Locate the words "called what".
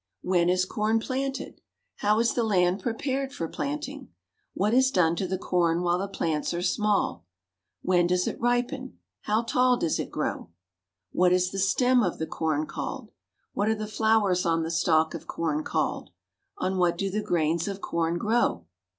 12.65-13.69